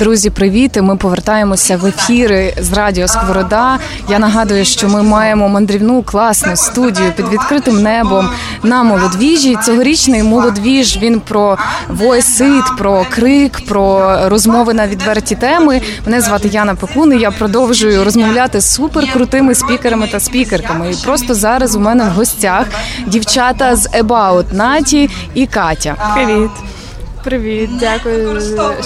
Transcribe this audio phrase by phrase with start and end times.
[0.00, 0.78] Друзі, привіт!
[0.82, 3.78] Ми повертаємося в ефіри з Радіо Сковорода.
[4.08, 8.28] Я нагадую, що ми маємо мандрівну класну студію під відкритим небом
[8.62, 9.56] на молодвіжі.
[9.64, 11.58] Цьогорічний молодвіж він про
[11.88, 15.80] войсит, про крик, про розмови на відверті теми.
[16.06, 17.12] Мене звати Яна Пекун.
[17.12, 20.90] і Я продовжую розмовляти з суперкрутими спікерами та спікерками.
[20.90, 22.66] І просто зараз у мене в гостях
[23.06, 26.12] дівчата з About Наті і Катя.
[26.14, 26.50] Привіт.
[27.24, 28.40] Привіт, дякую,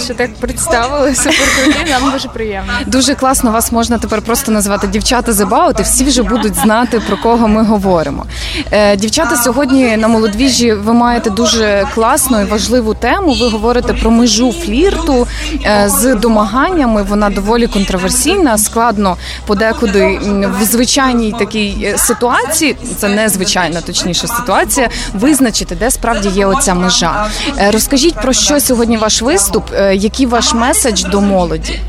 [0.05, 1.15] що так представили.
[1.15, 2.73] Супер круті, нам дуже приємно.
[2.85, 7.01] Дуже класно вас можна тепер просто назвати дівчата з About, і всі вже будуть знати
[7.07, 8.25] про кого ми говоримо.
[8.71, 13.33] Е, дівчата сьогодні на молодвіжі ви маєте дуже класну і важливу тему.
[13.33, 15.27] Ви говорите про межу флірту
[15.65, 17.03] е, з домаганнями.
[17.03, 20.19] Вона доволі контроверсійна, складно подекуди
[20.59, 22.75] в звичайній такій е, ситуації.
[22.97, 24.89] Це незвичайна, точніше ситуація.
[25.13, 27.27] Визначити, де справді є оця межа.
[27.73, 29.63] Розкажіть про що сьогодні ваш виступ?
[29.73, 31.79] Е, який ваш меседж до молоді?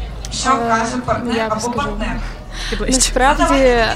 [2.70, 2.92] Я скажу.
[2.92, 3.94] Насправді е,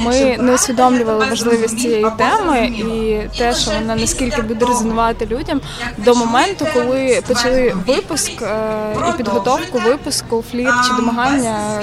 [0.00, 5.60] ми не усвідомлювали важливість цієї теми і те, що вона наскільки буде резонувати людям
[5.98, 11.82] до моменту, коли почали випуск е, і підготовку випуску флір чи домагання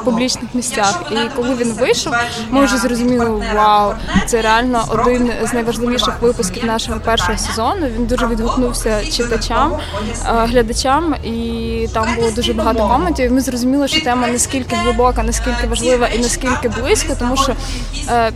[0.00, 1.02] в публічних місцях.
[1.10, 2.12] І коли він вийшов,
[2.50, 3.94] ми вже зрозуміли, вау,
[4.26, 7.86] це реально один з найважливіших випусків нашого першого сезону.
[7.86, 13.32] Він дуже відгукнувся читачам, е, глядачам, і там було дуже багато коментів.
[13.32, 17.52] Ми зрозуміли, що тема наскільки глибока, наскільки наскільки важлива і наскільки близько, тому що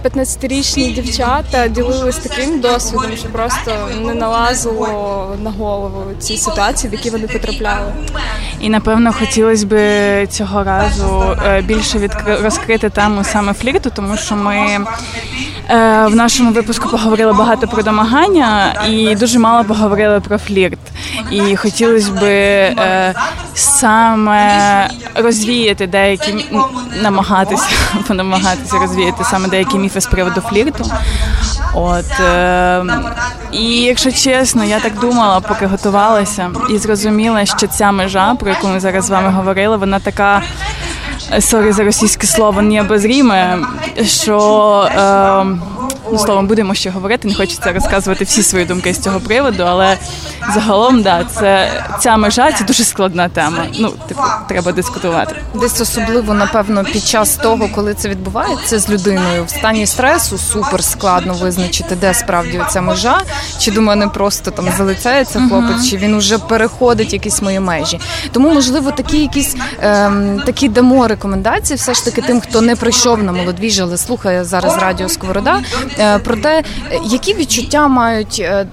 [0.05, 6.95] 15-річні е, дівчата ділились таким досвідом, що просто не налазило на голову ці ситуації, в
[6.95, 7.93] які вони потрапляли.
[8.61, 12.37] І напевно хотілося б цього разу е, більше відкри...
[12.37, 18.75] розкрити тему саме флірту, тому що ми е, в нашому випуску поговорили багато про домагання
[18.89, 20.79] і дуже мало поговорили про флірт.
[21.31, 22.21] І хотілося б
[23.59, 26.47] саме розвіяти деякі
[27.03, 27.69] намагатися
[28.15, 30.91] намагатися розвіяти саме деякі міфи з приводу флірту.
[31.75, 32.85] От е,
[33.53, 38.69] і якщо чесно, я так думала, поки готувалася, і зрозуміла, що ця межа, про яку
[38.69, 40.43] ми зараз з вами говорили, вона така.
[41.33, 43.59] Е, sorry за російське слово необозримое,
[44.05, 44.39] що
[44.97, 45.45] е,
[46.13, 47.29] ну, словом будемо ще говорити.
[47.29, 49.97] Не хочеться розказувати всі свої думки з цього приводу, але
[50.55, 51.71] загалом, да, це
[52.01, 53.67] ця межа це дуже складна тема.
[53.79, 55.37] Ну, типу, треба дискутувати.
[55.55, 60.85] Десь особливо, напевно, під час того, коли це відбувається з людиною в стані стресу, супер
[60.85, 63.23] складно визначити, де справді ця межа,
[63.59, 65.91] чи до мене просто там залицяється хлопець, uh-huh.
[65.91, 68.01] чи він уже переходить якісь мої межі.
[68.33, 73.23] Тому, можливо, такі якісь ем, такі дамо рекомендації, все ж таки тим, хто не прийшов
[73.23, 75.61] на молодвіж, але слухає зараз радіо Сковорода,
[76.25, 76.63] про те,
[77.05, 78.67] які відчуття мають е,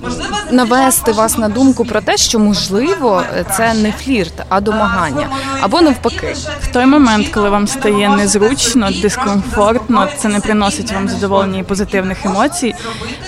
[0.51, 3.23] навести вас на думку про те, що можливо
[3.57, 5.27] це не флірт, а домагання
[5.61, 6.35] або навпаки.
[6.61, 12.25] В той момент, коли вам стає незручно, дискомфортно, це не приносить вам задоволення і позитивних
[12.25, 12.75] емоцій.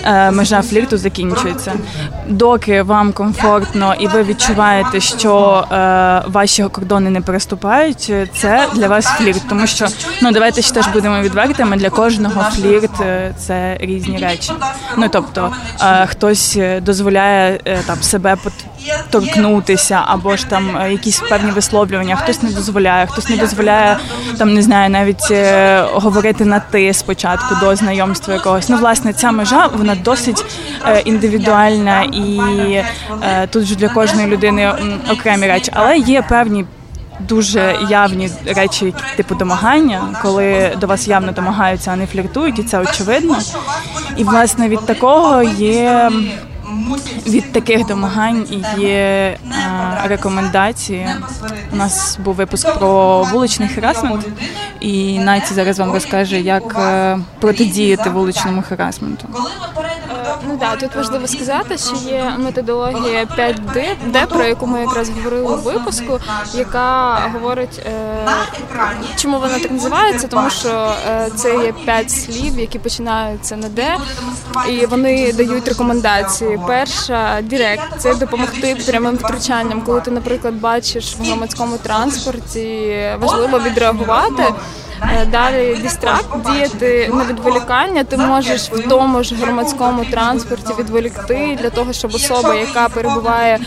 [0.04, 1.72] Е, межа флірту закінчується.
[2.28, 9.04] Доки вам комфортно і ви відчуваєте, що е, ваші кордони не переступають, це для вас
[9.06, 9.86] флірт, тому що
[10.22, 11.76] ну давайте ще теж будемо відвертими.
[11.76, 14.52] Для кожного флірт е, це різні речі.
[14.96, 15.52] Ну тобто
[16.06, 18.36] хтось дозволяє там себе
[19.10, 23.96] торкнутися, або ж там е, якісь певні висловлювання, хтось не дозволяє, хтось не дозволяє
[24.38, 28.68] там, не знаю, навіть е, говорити на ти спочатку до знайомства якогось.
[28.68, 30.44] Ну, власне, ця межа вона досить
[30.86, 32.40] е, індивідуальна і
[33.50, 34.72] тут ж для кожної людини
[35.10, 36.64] окремі речі, але є певні.
[37.20, 42.78] Дуже явні речі, типу домагання, коли до вас явно домагаються, а не фліртують, і це
[42.78, 43.38] очевидно.
[44.16, 46.10] І власне від такого є
[47.26, 51.08] від таких домагань є а, рекомендації.
[51.72, 54.26] У нас був випуск про вуличний харасмент,
[54.80, 59.28] і Найці зараз вам розкаже, як е, протидіяти вуличному харасменту.
[60.46, 65.56] Ну да, тут важливо сказати, що є методологія 5D, про яку ми якраз говорили у
[65.56, 66.20] випуску,
[66.54, 68.28] яка говорить, е,
[69.16, 73.96] чому вона так називається, тому що е, це є 5 слів, які починаються на Д,
[74.70, 76.60] і вони дають рекомендації.
[76.66, 84.44] Перша директ це допомогти прямим втручанням, коли ти, наприклад, бачиш в громадському транспорті, важливо відреагувати.
[85.30, 88.04] Далі дістракт діяти на відволікання.
[88.04, 93.60] Ти можеш в тому ж громадському транспорті відволікти для того, щоб особа, яка перебуває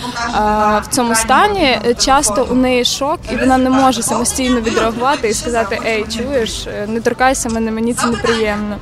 [0.84, 5.80] в цьому стані, часто у неї шок, і вона не може самостійно відреагувати і сказати
[5.86, 8.78] Ей, чуєш, не торкайся мене, мені це неприємно.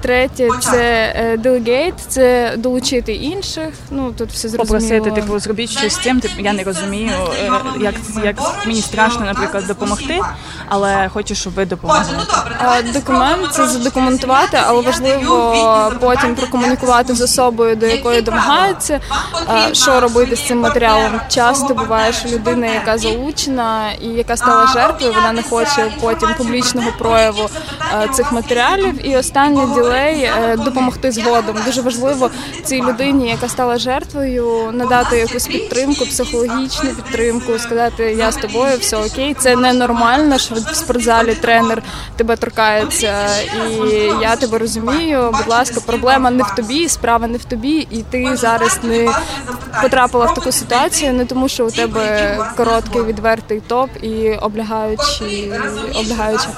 [0.00, 3.68] Третє це делегейт, це долучити інших.
[3.90, 4.88] Ну тут все зрозуміло.
[4.88, 6.20] Попросити, типу, зробіть щось з цим.
[6.20, 7.10] Типу, я не розумію,
[7.44, 7.50] е,
[7.80, 7.94] як
[8.24, 8.36] як
[8.66, 10.20] мені страшно, наприклад, допомогти,
[10.68, 11.89] але хочу, щоб ви допомогли.
[12.92, 19.00] Документ це задокументувати, але важливо потім прокомунікувати з особою, до якої домагаються.
[19.72, 21.20] Що робити з цим матеріалом?
[21.28, 26.92] Часто буває, що людина, яка залучена і яка стала жертвою, вона не хоче потім публічного
[26.98, 27.48] прояву
[28.12, 29.06] цих матеріалів.
[29.06, 31.56] І останнє ділей е, допомогти згодом.
[31.66, 32.30] Дуже важливо
[32.64, 38.96] цій людині, яка стала жертвою, надати якусь підтримку, психологічну підтримку, сказати Я з тобою, все
[38.96, 39.34] окей.
[39.38, 41.79] Це ненормально, що в спортзалі тренер
[42.16, 43.26] тебе торкається,
[43.70, 43.74] і
[44.22, 45.34] я тебе розумію.
[45.38, 49.08] Будь ласка, проблема не в тобі, справа не в тобі, і ти зараз не
[49.82, 55.24] потрапила в таку ситуацію, не тому, що у тебе короткий відвертий топ і облягаюча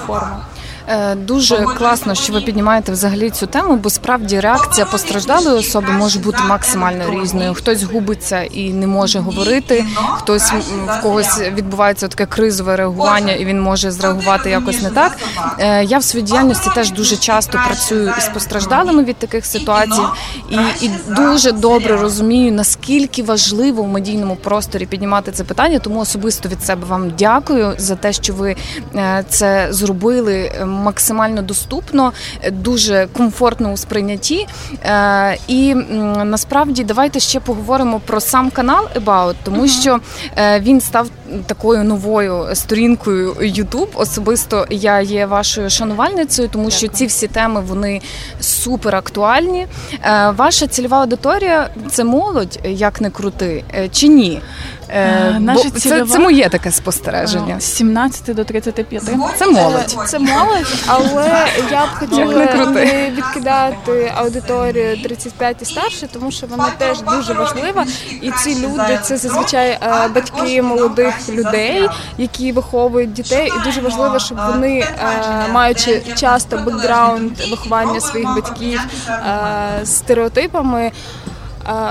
[0.07, 0.45] форма.
[0.87, 6.19] Е, дуже класно, що ви піднімаєте взагалі цю тему, бо справді реакція постраждалої особи може
[6.19, 7.53] бути максимально різною.
[7.53, 9.85] Хтось губиться і не може говорити,
[10.17, 10.51] хтось
[10.87, 15.17] в когось відбувається таке кризове реагування, і він може зреагувати якось не так.
[15.59, 20.03] Е, я в своїй діяльності теж дуже часто працюю із постраждалими від таких ситуацій,
[20.49, 25.79] і, і дуже добре розумію, наскільки важливо в медійному просторі піднімати це питання.
[25.79, 28.55] Тому особисто від себе вам дякую за те, що ви
[28.95, 32.13] е, це зробили максимально доступно,
[32.51, 34.47] дуже комфортно у сприйнятті.
[34.85, 35.75] Е, і
[36.25, 39.99] насправді давайте ще поговоримо про сам канал About, тому що
[40.37, 41.09] е, він став
[41.45, 43.87] такою новою сторінкою YouTube.
[43.95, 48.01] Особисто я є вашою шанувальницею, тому що ці всі теми вони
[48.39, 49.67] супер актуальні.
[50.03, 54.41] Е, ваша цільова аудиторія це молодь, як не крути, чи ні?
[54.93, 56.05] Е, Наша Бо цільова...
[56.05, 57.59] це, це моє таке спостереження.
[57.59, 59.03] З 17 до 35.
[59.03, 59.97] Це молодь.
[60.07, 62.33] Це молодь, але я б хотіла
[62.67, 67.85] не відкидати аудиторію 35 і старше, тому що вона теж дуже важлива.
[68.21, 69.79] І ці люди це зазвичай е,
[70.15, 73.51] батьки молодих людей, які виховують дітей.
[73.57, 74.87] І дуже важливо, щоб вони, е,
[75.51, 78.79] маючи часто бекграунд виховання своїх батьків
[79.83, 80.91] з стереотипами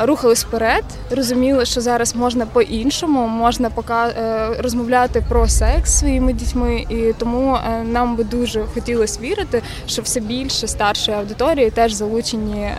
[0.03, 6.85] рухались вперед, розуміли, що зараз можна по-іншому, можна пока е, розмовляти про секс своїми дітьми,
[6.89, 12.61] і тому е, нам би дуже хотілося вірити, що все більше старшої аудиторії теж залучені
[12.61, 12.77] е,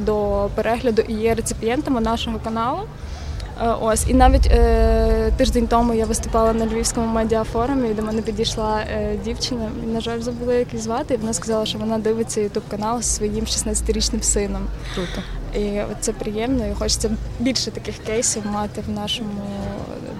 [0.00, 2.80] до перегляду і є реципієнтами нашого каналу.
[3.80, 8.80] Ось і навіть е, тиждень тому я виступала на львівському медіафорумі, і до мене підійшла
[8.80, 9.70] е, дівчина.
[9.92, 11.14] На жаль, забула як її звати.
[11.14, 14.66] і Вона сказала, що вона дивиться ютуб канал зі своїм 16-річним сином.
[14.94, 15.22] Круто.
[15.58, 17.10] І це приємно, і хочеться
[17.40, 19.30] більше таких кейсів мати в нашому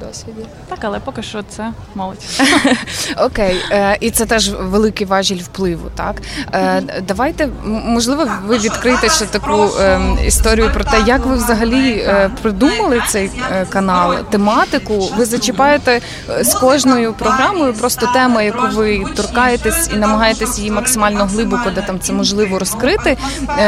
[0.00, 0.46] досвіді.
[0.68, 2.24] Так, але поки що це молодь.
[3.16, 5.90] Окей, е, і це теж великий важіль впливу.
[5.94, 6.22] Так
[6.52, 12.08] е, давайте можливо, ви відкрите ще таку е, історію про те, як ви взагалі
[12.42, 13.30] придумали цей
[13.68, 15.08] канал, тематику.
[15.16, 16.00] Ви зачіпаєте
[16.40, 22.00] з кожною програмою просто тему, яку ви торкаєтесь і намагаєтесь її максимально глибоко, де там
[22.00, 23.16] це можливо розкрити.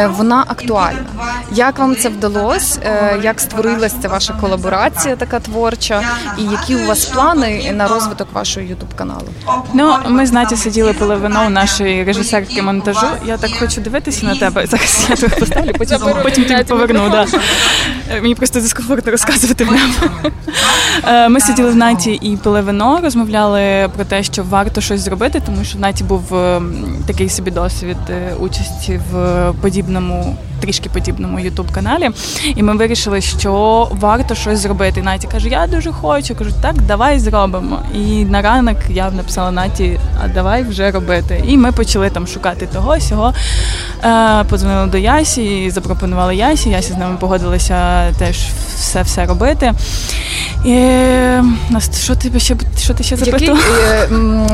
[0.08, 1.06] Вона актуальна.
[1.52, 2.80] Як вам це вдалося?
[2.84, 6.02] Е, як створилася ця ваша колаборація, така творча,
[6.38, 9.26] і які у вас плани на розвиток вашого ютуб каналу?
[9.74, 13.06] Ну ми з Наті сиділи пили вино у нашої режисерки монтажу.
[13.26, 14.66] Я так хочу дивитися на тебе.
[14.70, 17.10] Зараз я тебе поставлю, потім потім тобі поверну.
[17.10, 17.26] Да.
[18.10, 19.94] Е, мені просто дискомфортно розказувати прямо.
[21.08, 25.42] Е, ми сиділи в Наті і пили вино, розмовляли про те, що варто щось зробити,
[25.46, 26.22] тому що в Наті був
[27.06, 27.96] такий собі досвід
[28.40, 32.10] участі в подібному трішки подібному ютуб-каналі.
[32.56, 35.00] І ми вирішили, що варто щось зробити.
[35.00, 36.34] І Наті каже, я дуже хочу.
[36.34, 37.78] Кажу, так, давай зробимо.
[37.94, 41.44] І на ранок я написала Наті, а давай вже робити.
[41.46, 43.34] І ми почали там шукати того, сього.
[44.04, 46.70] Е, Подзвонили до Ясі, запропонували Ясі.
[46.70, 48.36] Ясі з нами погодилася теж
[48.76, 49.72] все все робити.
[50.64, 50.90] І,
[52.02, 53.60] Що ти ще що ти ще запитував?
[53.90, 54.08] Е,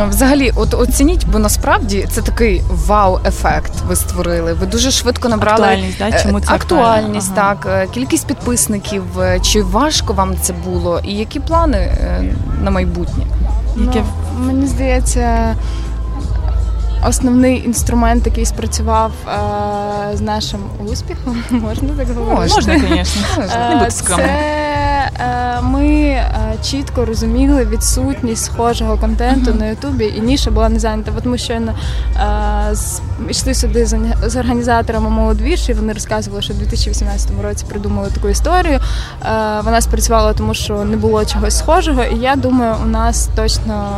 [0.08, 3.72] взагалі, от оцініть, бо насправді це такий вау-ефект.
[3.88, 4.52] Ви створили.
[4.52, 6.16] Ви дуже швидко набрали актуальність, да?
[6.16, 7.54] Е, Чому це актуальність, ага.
[7.54, 9.04] так е, кількість підписників.
[9.42, 11.00] Чи важко вам це було?
[11.04, 11.96] І які плани
[12.62, 13.24] на майбутнє?
[13.76, 14.04] Ну,
[14.38, 15.56] Мені здається.
[17.08, 20.60] Основний інструмент, який спрацював е, з нашим
[20.92, 22.54] успіхом, можна так говорити?
[22.54, 23.22] Можна, звісно.
[23.76, 23.90] Не.
[23.90, 26.22] Це е, ми
[26.62, 31.12] чітко розуміли відсутність схожого контенту на Ютубі, і ніша була не зайнята.
[31.18, 31.74] От ми щойно
[33.28, 33.86] йшли сюди
[34.26, 38.80] з організаторами молодвіж, і вони розказували, що в 2018 році придумали таку історію.
[39.64, 42.04] Вона спрацювала, тому що не було чогось схожого.
[42.04, 43.88] І я думаю, у нас точно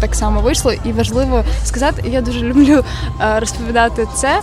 [0.00, 0.72] так само вийшло.
[0.84, 2.84] І важливо сказати, я дуже люблю
[3.38, 4.40] розповідати це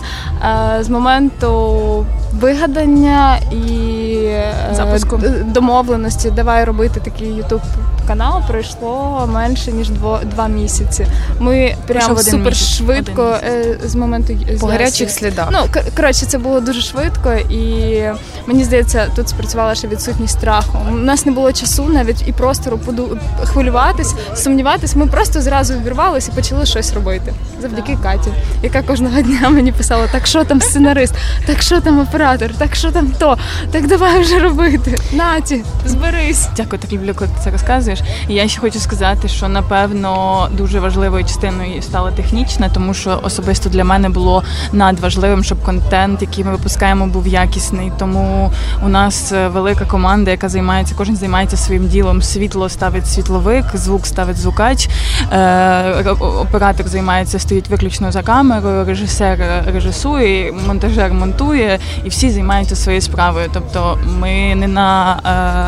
[0.80, 5.20] з моменту вигадання і е, Запуску.
[5.44, 6.30] домовленості.
[6.30, 7.60] Давай робити такий ютуб
[8.08, 8.42] канал.
[8.48, 11.06] Пройшло менше ніж дво, два місяці.
[11.38, 12.76] Ми прямо супер місяць.
[12.76, 15.48] швидко е, з моменту по гарячих слідах.
[15.52, 15.58] Ну
[15.96, 18.02] коротше, це було дуже швидко, і
[18.46, 20.78] мені здається, тут спрацювала ще відсутність страху.
[20.92, 24.96] У нас не було часу навіть і простору поду хвилюватись, сумніватись.
[24.96, 28.30] Ми просто зразу вірвалися і почали щось робити завдяки Каті,
[28.62, 31.14] яка кожного дня мені писала: так що там сценарист,
[31.46, 33.38] так що там оператор, так що там то,
[33.70, 34.96] так давай вже робити.
[35.12, 36.48] Наті, зберись.
[36.56, 37.97] Дякую, так люблю, коли ти це розказуєш.
[38.28, 43.68] І я ще хочу сказати, що напевно дуже важливою частиною стала технічна, тому що особисто
[43.68, 47.92] для мене було надважливим, щоб контент, який ми випускаємо, був якісний.
[47.98, 48.52] Тому
[48.84, 52.22] у нас е, велика команда, яка займається, кожен займається своїм ділом.
[52.22, 54.88] Світло ставить світловик, звук ставить звукач,
[55.32, 63.02] е, оператор займається, стоїть виключно за камерою, режисер режисує, монтажер монтує, і всі займаються своєю
[63.02, 63.48] справою.
[63.52, 65.16] Тобто ми не на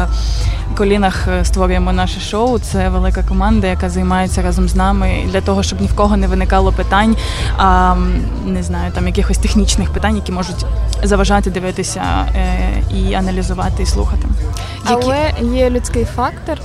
[0.08, 2.58] е, колінах створюємо наше шоу.
[2.58, 6.26] Це велика команда, яка займається разом з нами для того, щоб ні в кого не
[6.26, 7.16] виникало питань,
[7.56, 7.96] а
[8.46, 10.66] не знаю, там якихось технічних питань, які можуть
[11.02, 12.02] заважати дивитися
[12.36, 14.26] е, і аналізувати і слухати.
[14.84, 16.58] Але є людський фактор.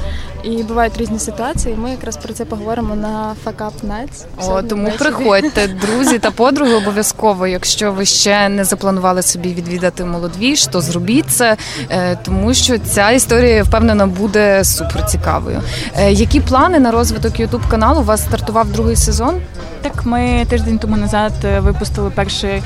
[0.43, 1.75] І бувають різні ситуації.
[1.75, 4.49] Ми якраз про це поговоримо на Fuck Up Nights.
[4.49, 7.47] О, тому приходьте, друзі та подруги, обов'язково.
[7.47, 11.57] Якщо ви ще не запланували собі відвідати молодвіж, то зробіть це,
[11.89, 15.61] е, тому що ця історія впевнена буде супер цікавою.
[15.97, 18.01] Е, які плани на розвиток Ютуб каналу?
[18.01, 19.41] У вас стартував другий сезон?
[19.81, 22.63] Так, ми тиждень тому назад е, випустили перший.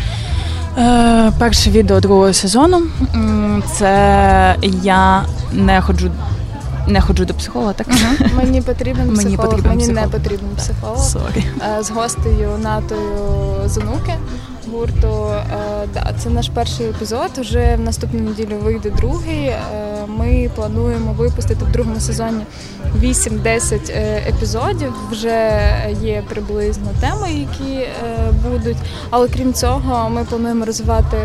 [1.40, 2.82] Перше відео другого сезону
[3.74, 6.12] це я не ходжу
[6.88, 7.88] не ходжу до психолога, так?
[8.36, 10.06] Мені потрібен психолог, мені, потрібен мені психолог.
[10.06, 10.98] не потрібен психолог.
[10.98, 11.44] Sorry.
[11.80, 13.02] Е, з гостею Натою
[13.66, 14.14] Зануки
[14.72, 15.32] гурту.
[15.96, 17.32] Е, це наш перший епізод.
[17.42, 19.46] Уже в наступну неділю вийде другий.
[19.46, 19.58] Е,
[20.08, 22.44] ми плануємо випустити в другому сезоні
[23.02, 23.92] 8-10
[24.30, 24.94] епізодів.
[25.12, 25.60] Вже
[26.02, 27.88] є приблизно теми, які
[28.50, 28.78] будуть.
[29.10, 31.18] Але крім цього, ми плануємо розвивати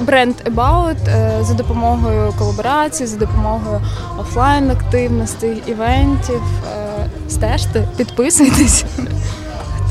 [0.00, 3.80] бренд About е, за допомогою колаборацій, за допомогою
[4.18, 6.42] офлайн активностей, івентів.
[6.42, 8.84] Е, стежте, підписуйтесь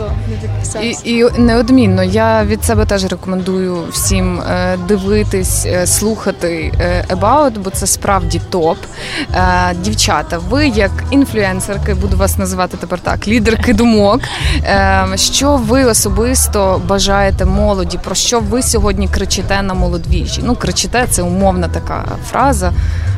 [0.02, 1.02] хто не підписався.
[1.04, 7.60] І, і неодмінно я від себе теж рекомендую всім е, дивитись, е, слухати е, About,
[7.60, 8.78] бо це справді топ.
[9.84, 14.22] Дівчата, ви як інфлюенсерки, буду вас називати тепер так, лідерки думок.
[15.16, 18.00] Що ви особисто бажаєте молоді?
[18.04, 20.42] Про що ви сьогодні кричите на молодвіжі?
[20.46, 22.74] Ну, кричите, це умовна така фраза.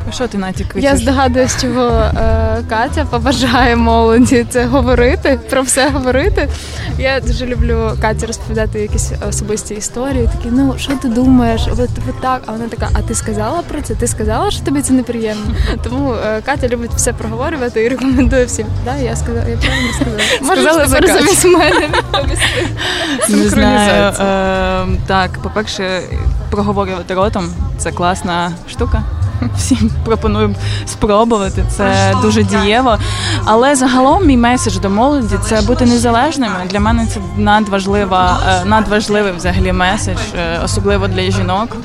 [0.09, 0.91] А що ти Наті, кричиш?
[0.91, 6.49] Я здогадуюсь, чого е, Катя побажає молоді це говорити, про все говорити.
[6.97, 10.29] Я дуже люблю Каті розповідати якісь особисті історії.
[10.37, 11.67] Такі, ну що ти думаєш?
[11.71, 12.41] От, от так.
[12.45, 13.95] А вона така, а ти сказала про це?
[13.95, 15.55] Ти сказала, що тобі це неприємно?
[15.83, 18.67] Тому е, Катя любить все проговорювати і рекомендує всім.
[18.85, 20.23] Да, я сказала, я правильно сказала.
[20.41, 21.89] Можеш тепер замість мене
[23.29, 24.13] Не знаю.
[24.19, 26.01] Е, так, по-перше,
[26.49, 29.03] проговорювати ротом це класна штука
[29.57, 31.65] всім пропоную спробувати.
[31.77, 32.97] Це дуже дієво.
[33.45, 36.55] Але загалом мій меседж до молоді це бути незалежними.
[36.69, 41.77] Для мене це надважлива, е, надважливий взагалі меседж, е, особливо для жінок.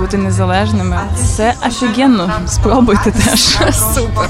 [0.00, 1.00] Бути незалежними.
[1.36, 2.30] Це офігенно.
[2.46, 3.40] Спробуйте теж.
[3.94, 4.28] Супер.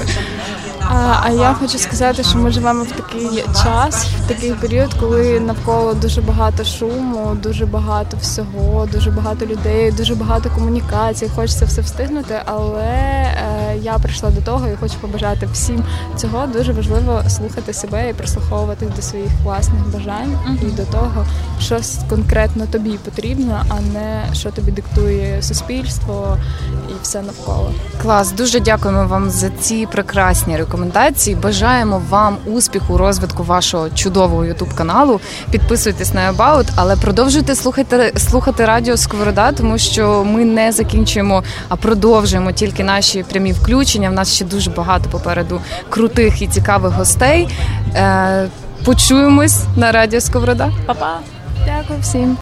[0.91, 5.39] А а я хочу сказати, що ми живемо в такий час, в такий період, коли
[5.39, 11.29] навколо дуже багато шуму, дуже багато всього, дуже багато людей, дуже багато комунікацій.
[11.35, 15.83] Хочеться все встигнути, але е, я прийшла до того і хочу побажати всім
[16.15, 16.47] цього.
[16.47, 21.25] Дуже важливо слухати себе і прислуховуватись до своїх власних бажань і до того,
[21.59, 21.79] що
[22.09, 26.37] конкретно тобі потрібно, а не що тобі диктує суспільство
[26.89, 27.71] і все навколо.
[28.01, 31.35] Клас, дуже дякуємо вам за ці прекрасні рекомендації рекомендацій.
[31.35, 35.19] Бажаємо вам успіху, розвитку вашого чудового ютуб каналу.
[35.51, 41.75] Підписуйтесь на About, але продовжуйте слухати слухати радіо Сковорода, тому що ми не закінчуємо, а
[41.75, 44.09] продовжуємо тільки наші прямі включення.
[44.09, 47.49] В нас ще дуже багато попереду крутих і цікавих гостей.
[47.95, 48.49] Е,
[48.85, 50.71] почуємось на радіо Сковорода.
[50.85, 51.19] Па-па!
[51.65, 52.37] Дякую всім.